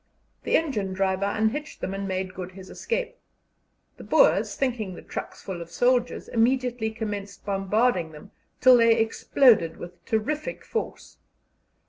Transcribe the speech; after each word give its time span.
The 0.45 0.57
engine 0.57 0.93
driver 0.93 1.25
unhitched 1.31 1.79
them 1.79 1.93
and 1.93 2.07
made 2.07 2.33
good 2.33 2.53
his 2.53 2.71
escape. 2.71 3.17
The 3.97 4.03
Boers, 4.03 4.55
thinking 4.55 4.95
the 4.95 5.03
trucks 5.03 5.43
full 5.43 5.61
of 5.61 5.69
soldiers, 5.69 6.27
immediately 6.27 6.89
commenced 6.89 7.45
bombarding 7.45 8.11
them, 8.11 8.31
till 8.59 8.77
they 8.77 8.95
exploded 8.97 9.77
with 9.77 10.03
terrific 10.05 10.65
force. 10.65 11.17